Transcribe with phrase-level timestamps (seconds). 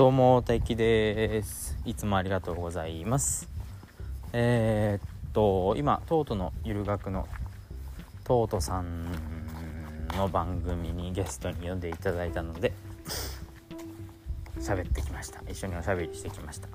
[0.00, 1.76] どうも大輝です。
[1.84, 3.50] いつもありがとうございます。
[4.32, 7.28] えー、っと今トートのゆる学の
[8.24, 9.04] トートさん
[10.16, 12.72] の番組にゲストに呼んでいただいたので
[14.58, 15.42] 喋ってきました。
[15.46, 16.68] 一緒におしゃべりしてきました。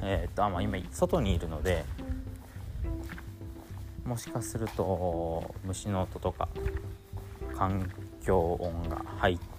[0.00, 1.84] えー、っとあまあ今外にいるので
[4.04, 6.48] もしかすると虫の音とか
[7.56, 7.90] 環
[8.24, 9.51] 境音が入って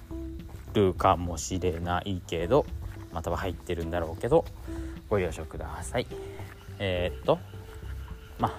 [0.74, 2.66] るかもしれないけど
[3.12, 4.46] または入ってるんだろうけど
[5.10, 6.08] ご了承ください。
[6.80, 7.40] えー、っと
[8.40, 8.54] まあ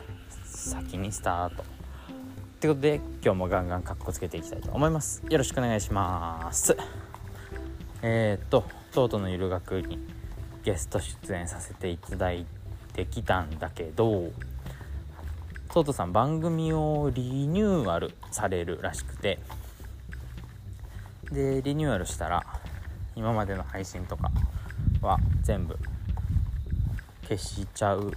[0.45, 1.63] 先にスタート。
[1.63, 1.67] っ
[2.61, 5.23] てことで今日もガンガンカッコつけていきたいと思います。
[5.29, 6.77] よろしくお願いします。
[8.03, 9.99] えー、っととうとうのゆる学に
[10.63, 12.47] ゲスト出演させていただい
[12.93, 14.31] てきたんだけど
[15.73, 19.41] トートさん番組をリニューアルされるらしくて
[21.31, 22.45] でリニューアルしたら
[23.17, 24.31] 今までの配信とか
[25.01, 25.77] は全部
[27.23, 28.13] 消しちゃう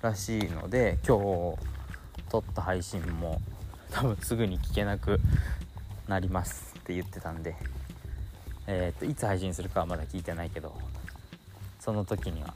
[0.00, 1.58] らしいので今日
[2.28, 3.40] 撮った配信も
[3.90, 5.20] 多分すぐに聞けなく
[6.08, 7.54] なりますって言ってたんで、
[8.66, 10.74] えー、といつ配信するかはまだ聞いてないけど
[11.78, 12.54] その時には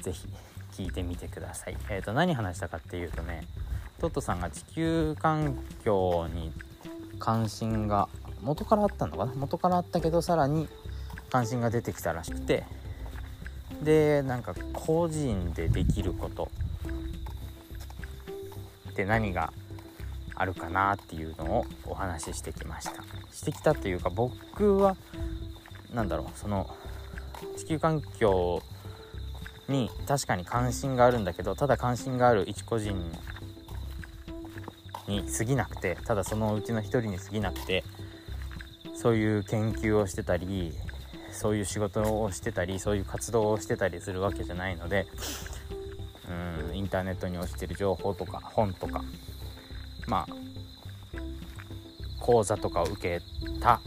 [0.00, 0.28] 是非
[0.72, 1.76] 聞いてみてください。
[1.90, 3.42] えー、と何話したかっていうとね
[3.98, 6.52] トットさんが地球環境に
[7.20, 8.08] 関心が
[8.42, 9.34] 元からあったのかな？
[9.36, 10.66] 元からあったけどさらに
[11.30, 12.64] 関心が出てきたらしくて。
[13.84, 16.50] でなんか個人でできること。
[18.90, 19.52] って何が
[20.34, 23.02] あるかなっていうのをお話ししてきました。
[23.32, 24.96] してきたというか僕は
[25.94, 26.68] 何だろうその
[27.56, 28.62] 地球環境
[29.68, 33.00] に確かに関心があるんだけどただ関心がある一個人
[35.10, 37.84] に過ぎなくてただそのうちの一人に過ぎなくて
[38.94, 40.72] そういう研究をしてたり
[41.32, 45.06] そういう仕事をしてたりそういう活動をしてたりするわけじゃないので
[46.70, 49.02] うんインターネットに落ちてる情報とか本とか
[50.06, 50.28] まあ
[52.20, 53.20] 講座とかを受け
[53.60, 53.80] た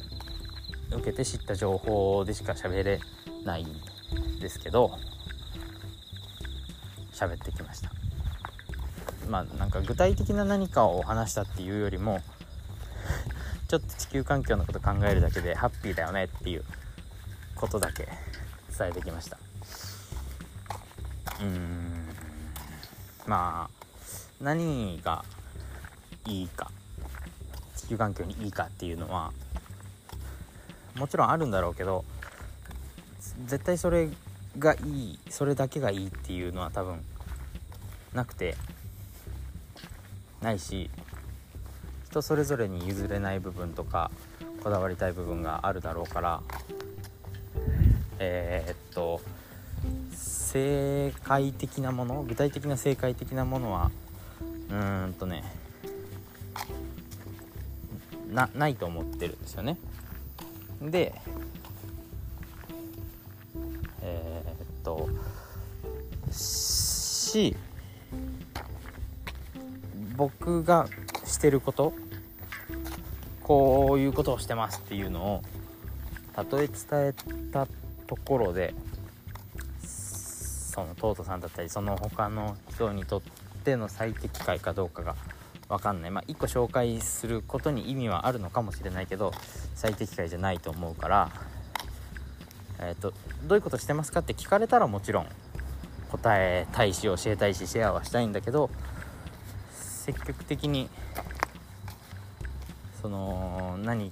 [0.92, 3.00] 受けて知った情報でしか喋れ
[3.46, 4.92] ないんですけど
[7.14, 8.03] 喋ってきました。
[9.30, 12.22] まあなんか具体的な何かを話したっていうよりも
[13.68, 16.64] ちょっと地球環境のこと考えるだけでハッピーだよねっていう
[17.56, 18.08] ことだけ
[18.78, 19.38] 伝えてきました。
[21.40, 22.16] うーん。
[23.26, 23.84] まあ
[24.44, 25.24] 何が
[26.26, 26.72] いいか
[27.76, 29.32] 地球環境にいいかっていうのは
[30.96, 32.06] もちろんあるんだろうけど
[33.46, 34.10] 絶対それ
[34.60, 34.78] がい
[35.14, 37.04] いそれだけがいいっていうのは多分
[38.14, 38.56] なくて
[40.44, 40.90] ないし
[42.10, 44.12] 人それぞれに譲れない部分とか
[44.64, 46.42] こだわりたい部分があるだろうから
[48.20, 49.22] えー、っと
[50.12, 53.90] 正解的なもの具体的な正解的なものは
[54.70, 55.44] うーんとね
[58.32, 59.78] なないと思ってるんですよね。
[60.82, 61.14] で
[64.02, 65.10] えー、っと
[66.32, 67.56] し
[70.24, 70.88] 僕が
[71.26, 71.94] してること
[73.42, 75.42] こういうことをしてますっていうのを
[76.34, 77.14] たとえ伝え
[77.52, 77.68] た
[78.08, 78.74] ところで
[79.82, 83.22] そのトートさんだったりその他の人にとっ
[83.64, 85.16] ての最適解かどうかが
[85.70, 86.12] 分かんない。
[86.12, 89.34] まあ1個紹介することに意味はあるのかもしれないけど
[89.76, 91.32] 最適解じゃないと思うから
[92.80, 93.14] えーと、
[93.48, 95.28] どういうことしてますかって聞かれたらもちろん
[96.12, 98.70] 答えたいし教えたいしシェアはしたいんだけど
[100.04, 100.90] 積極的に
[103.02, 104.12] その何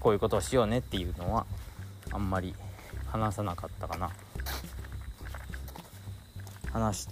[0.00, 1.44] こういうことをしようねっていうのは
[2.12, 2.54] あんまり
[3.08, 4.10] 話さなかったかな。
[6.72, 7.08] 話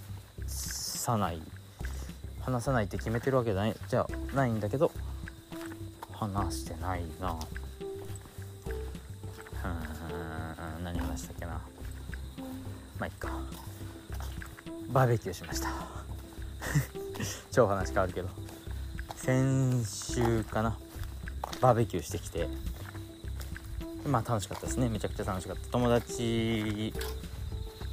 [0.47, 1.43] さない
[2.41, 4.91] 話さないって決めてるわけじゃないじゃないんだけど
[6.11, 7.33] 話してないな。
[10.79, 11.51] うん何話したっけな。
[11.53, 11.61] ま
[13.01, 13.29] あいっか。
[14.89, 15.69] バーベキューしました。
[17.51, 18.29] 超話変わるけど。
[19.17, 20.79] 先週かな。
[21.61, 22.49] バーベキューしてきて。
[24.07, 24.89] まあ楽しかったですね。
[24.89, 25.69] めちゃくちゃ楽しかった。
[25.69, 26.93] 友達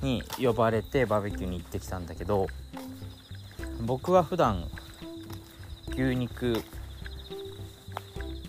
[0.01, 2.47] に呼ばれてバーベキューに行ってきたんだけど
[3.81, 4.67] 僕は普段
[5.89, 6.63] 牛肉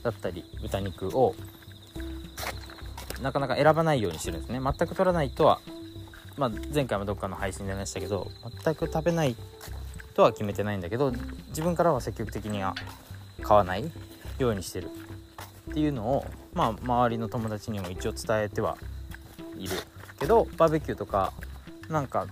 [0.03, 1.35] だったり豚肉を
[3.23, 4.61] なかなか選ばないようにしてるんですね。
[4.61, 5.61] 全く取らないとは、
[6.37, 8.31] まあ、前回もどっかの配信で話したけど
[8.65, 9.35] 全く食べない
[10.19, 11.13] とは決めてないんだけど
[11.51, 12.75] 自分からは積極的には
[13.41, 13.89] 買わない
[14.41, 14.91] ようにしてる。
[15.71, 18.77] っていうのをまあ周りの友達にも一応伝えては
[19.57, 19.77] いる
[20.19, 21.33] けどバーベキューとか
[21.89, 22.27] なんか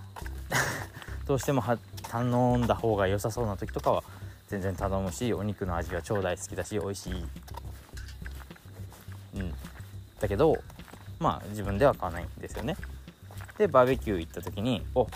[1.27, 1.63] どうしても
[2.09, 4.03] 頼んだ方が良さそうな時とかは
[4.49, 7.13] 全然頼むしお肉の味は超大好きだし美味しい。
[9.35, 9.53] うん。
[10.19, 10.57] だけど
[11.19, 12.75] まあ自分では買わないんですよね。
[13.57, 15.07] でバーベキュー行った時にお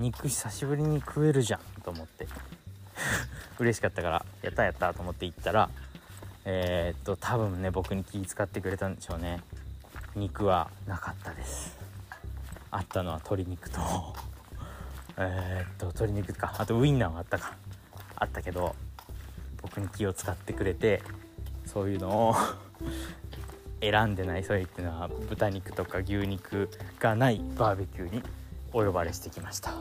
[0.00, 2.26] 肉久しぶりに食えるじゃんと思って。
[3.60, 5.70] 嬉しかったからやったやったと思って行ったら
[6.44, 9.42] えー、っと多分ね僕に気遣ってくれたんでしょうね。
[10.16, 11.78] 肉はなかったです。
[12.70, 13.78] あったのは鶏肉と
[15.18, 16.54] え、っと鶏肉か。
[16.58, 17.54] あとウインナーもあったか。
[18.16, 18.74] あったけど
[19.62, 21.02] 僕に気を使ってくれて
[21.66, 22.34] そういうのを
[23.80, 28.22] 選んでないそれっていうのは豚肉とか牛肉がないバーベキューに
[28.72, 29.74] お呼ばれしてきました。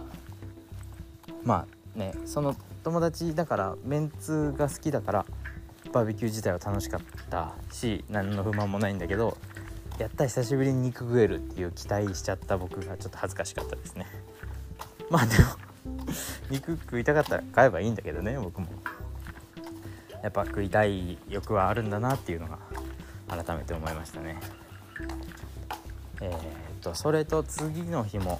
[1.43, 1.65] ま
[1.95, 5.25] あねその友達だからメンツが好きだから
[5.91, 9.37] バーベキュー自体は楽しかったし何の不満もないんだけど
[9.97, 14.07] やった久しぶりに肉食えるっていう期待しちゃった僕がちょっと恥ずかしかったですね。
[15.09, 15.43] まあでも
[16.49, 18.67] 肉食いたかったら買えばいいんだけどね僕も。
[20.21, 22.59] やっぱ食いたい欲はあるんだなっていうのが
[23.27, 24.39] 改めて思いましたね。
[26.21, 26.39] えー、っ
[26.81, 28.39] とそれと次の日も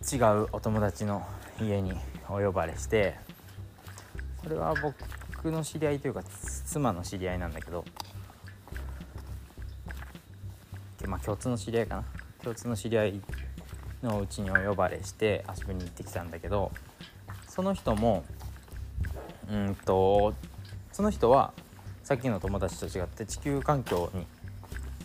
[0.00, 1.26] 違うお友達の
[1.60, 1.92] 家に
[2.28, 3.16] お呼ばれして
[4.38, 6.22] これは僕の知り合いというか
[6.64, 7.84] 妻の知り合いなんだけど
[11.06, 12.04] まあ共通の知り合いかな。
[12.42, 13.20] 共通の知り合い
[14.02, 16.72] のうちにお呼ばれして遊びに行ってきたんだけど
[17.48, 18.24] その人も
[19.50, 20.34] うんと
[20.92, 21.52] その人は
[22.02, 24.26] さっきの友達と違って地球環境に、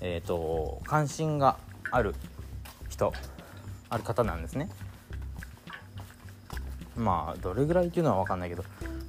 [0.01, 1.57] えーと、関心が
[1.91, 2.15] ある
[2.89, 3.13] 人
[3.89, 4.69] ある方なんですね。
[6.97, 8.63] まあどれぐらいっていうのは分かんないけど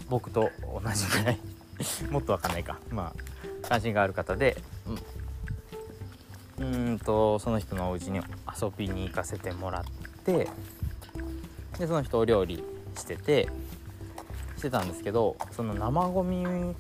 [0.09, 1.41] 僕と同じぐらい。
[2.11, 2.79] もっと分かんないか。
[2.91, 4.57] まあ関心がある方で
[6.59, 6.99] うん。
[6.99, 9.85] とその人のお家に遊びに行かせてもらっ
[10.25, 10.49] て
[11.79, 12.65] でその人お料理
[12.97, 13.49] してて
[14.57, 16.75] してたんですけどその生ゴミ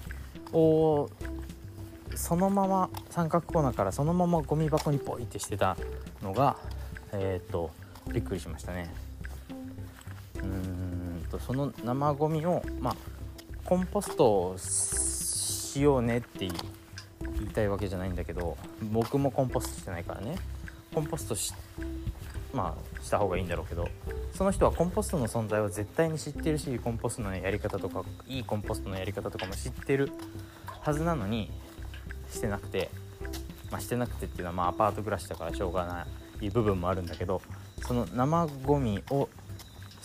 [0.52, 1.10] を
[2.14, 5.76] そのまま三角コーナーからそのままゴミ箱にポイってしてた
[6.22, 6.56] のが
[7.12, 7.70] えっ、と
[8.12, 8.92] びっくりしましたね。
[11.38, 12.96] とその生ゴミをまあ
[13.64, 18.56] コンポストしようねって言いたいわけじゃないんだけど
[18.92, 20.36] 僕もコンポストしてないからね。
[20.94, 21.52] コンポストし
[22.54, 23.86] まあした方がいいんだろうけど
[24.32, 30.10] その人はコンポストの存在は絶対に知ってるしコンポストのやり方とかいいコンポストのやり方とかも知ってる
[30.80, 31.50] はずなのに
[32.30, 32.88] してなくて、
[33.70, 36.06] まあ、してなくてっていうのはまあアパート暮らしだからしょうがな
[36.40, 37.42] い部分もあるんだけど
[37.82, 39.28] その生ゴミを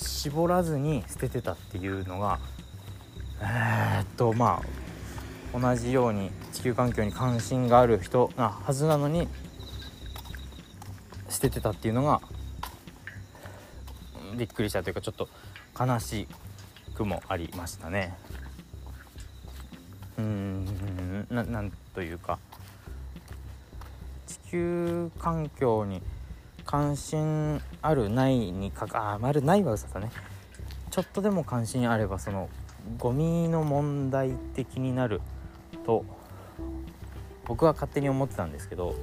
[0.06, 2.40] 絞らずに捨ててたっていうのが
[3.42, 4.62] えー、っとま
[5.54, 9.28] あ同じように地球環境に関心がある人なはずなのに
[11.30, 12.22] 捨ててたっていうのが
[14.38, 15.28] びっくりしたというかちょっと
[15.80, 16.28] 悲し
[16.96, 18.16] くもありましたね。
[20.18, 20.66] うん
[21.30, 22.38] なんというか
[24.28, 26.02] 地球環境に
[26.72, 30.10] 関心あるないにかかあまるないは嘘だね。
[30.90, 32.48] ちょっとでも関心あればその
[32.98, 35.20] ゴミの問題って気になる
[35.86, 36.06] と
[37.46, 38.96] 僕は勝手に思ってたんですけど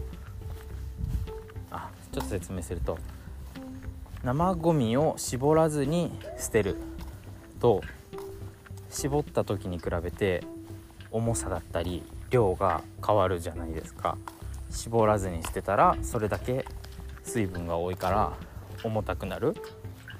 [1.70, 2.98] あちょっと説明すると
[4.24, 6.76] 生ゴミを絞らずに捨てる
[7.60, 7.82] と
[8.88, 10.42] 絞った時に比べて
[11.10, 14.16] 重さだったり量が変わるじゃないですか。
[14.70, 16.66] 絞らずに捨てたらそれだけ
[17.28, 18.32] 水分が多いから
[18.82, 19.54] 重たくなる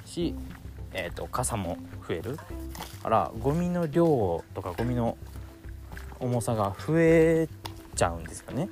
[0.05, 0.35] し、
[0.93, 2.38] えーと、傘も増える
[3.03, 5.17] からゴミの量とかゴミの
[6.21, 7.49] 重さが増え
[7.95, 8.69] ちゃうんですよね。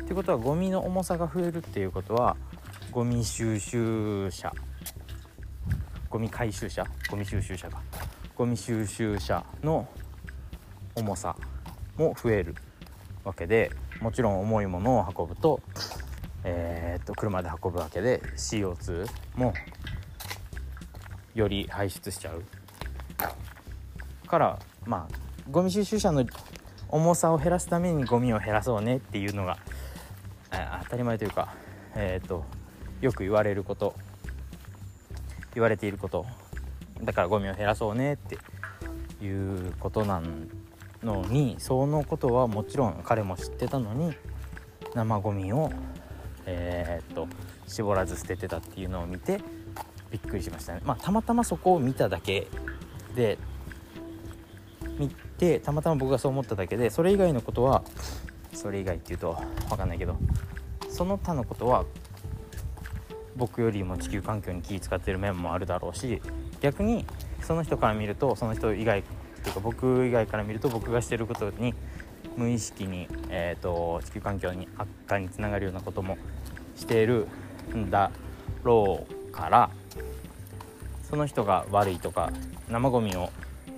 [0.00, 2.36] ってことはゴミの重さが増えるっていうことは
[2.90, 4.52] ゴミ収集車。
[6.08, 6.86] ゴミ回収車。
[7.10, 7.80] ゴミ収集車が
[8.38, 9.88] ゴミ収集車の
[10.94, 11.34] 重さ
[11.96, 12.54] も増える
[13.24, 15.60] わけでもちろん重いものを運ぶと,、
[16.50, 19.52] えー、っと車で運ぶわけで CO2 も
[21.34, 22.42] より排出しちゃう。
[24.26, 25.14] からまあ
[25.50, 26.24] ゴミ収集車の
[26.88, 29.58] 重さを減らすためにゴミを減らそうねっていうのが
[30.84, 31.54] 当たり前というか
[31.94, 32.44] えー、っと
[33.00, 33.94] よく言われること。
[35.54, 36.24] 言われていること。
[37.02, 38.38] だからゴミを減らそうねって
[39.24, 40.22] いうことな
[41.02, 44.14] のにそのことはもちろん彼も知ってたのに
[44.94, 45.70] 生ゴミを
[46.50, 47.28] えー、っと
[47.66, 49.40] 絞らず捨ててたっていうのを見て
[50.10, 50.80] びっくりしましたね。
[50.84, 52.46] まあたまたまそこを見ただけ
[53.14, 53.38] で
[54.98, 57.82] 見てたまたま僕がそう思っただけでそれ以外のことは
[58.54, 59.38] それ以外っていうと
[59.68, 60.16] 分かんないけど
[60.88, 61.84] その他のことは
[63.36, 66.20] 僕よりも地球環境に気遣ってる面もあるだろうし
[66.60, 67.04] 逆に
[67.42, 69.02] その人から見るとその人以外っ
[69.42, 71.74] ていうか僕以外から見ると僕がしてることに
[72.38, 76.16] 無意識に、えーと、地球環境に悪化につながるようなことも
[76.76, 77.26] している
[77.74, 78.12] んだ
[78.62, 79.70] ろうから
[81.10, 82.30] その人が悪いとか
[82.70, 83.30] 生ゴミを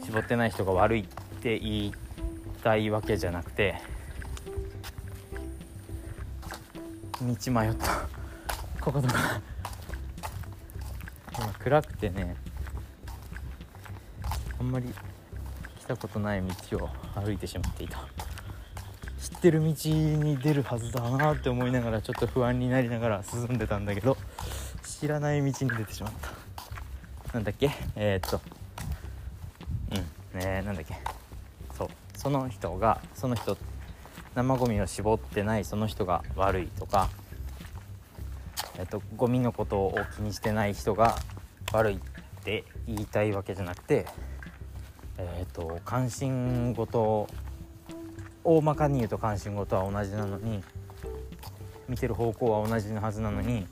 [0.04, 1.04] 絞ってない人が悪いっ
[1.40, 1.94] て言い
[2.62, 3.76] たいわけじゃなくて
[7.22, 8.20] 道迷った。
[8.80, 9.40] こことか
[11.36, 12.36] 今暗くてね
[14.58, 14.92] あんまり
[15.78, 18.19] 来たことない道を歩いてしまっていた。
[19.36, 24.16] ってる道に出るはずだなって思いながらちょっと不安になりながら進んでたんだけど
[24.82, 27.34] 知らない道に出てしまった。
[27.34, 27.70] なんだっけ？
[27.96, 28.40] えー、っと。
[29.92, 30.40] うん。
[30.40, 30.94] えー、なんだっけ？
[31.76, 31.88] そう。
[32.16, 33.56] その人がその人
[34.34, 37.08] 生ゴミを絞ってないその人が悪いとか
[38.78, 41.16] えっとゴミのことを気にしてない人が
[41.72, 41.98] 悪いっ
[42.44, 44.06] て言いたいわけじゃなくて
[45.18, 47.26] えっと関心事
[48.42, 50.62] 大まかに言うと関心事は同じなのに
[51.88, 53.66] 見てる方向は同じなはずなのに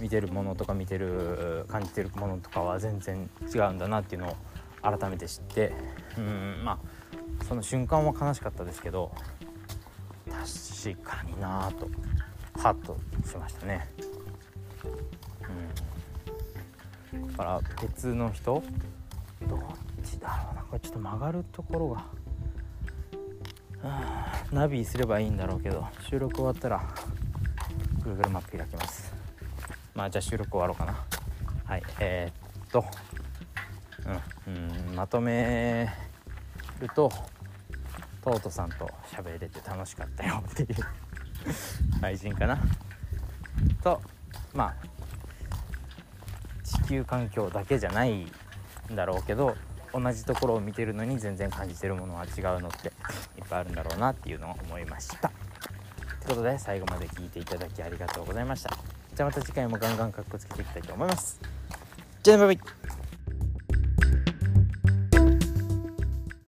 [0.00, 4.36] 見てるものとか見てる感じてるものとかは全然違うんだなっていうのを
[4.82, 5.72] 改めて知って
[6.16, 6.78] うんまあ
[7.44, 9.12] その瞬間は悲しかったですけど
[10.26, 11.88] 確かになぁと
[12.58, 12.96] ハッと
[13.28, 13.88] しましたね。
[17.12, 18.62] うん、だから別の人？
[19.48, 19.60] どっ
[20.04, 20.62] ちだろうな？
[20.62, 22.04] これちょっと曲がるところが。
[24.52, 26.82] ナビすればいいんだろうけど収録終わったら
[28.04, 29.12] Google マップ開きます。
[29.94, 31.04] まあじゃあ収録終わろうかな。
[31.64, 32.84] はいえー、っと
[34.46, 35.88] うん、うん、まとめ
[36.80, 37.10] ると
[38.22, 40.68] トートさんと喋れて楽しかったよっていう
[42.00, 42.58] 配信かな。
[43.82, 44.00] と
[44.54, 44.74] まあ
[46.62, 48.26] 地球環境だけじゃない
[48.90, 49.56] んだろうけど
[49.92, 52.91] 同じところを見てるのに全然感じてるものは違うのって
[53.52, 55.28] ぱいあるんだろうなっていうのを思いました。
[55.28, 55.30] とい
[56.26, 58.70] うことで最後まで聞いていただきありがとうございました。
[59.14, 61.38] じゃあまた次回もガンガンかっこつけていきたいと思います。
[62.22, 62.91] じゃあバイバイ。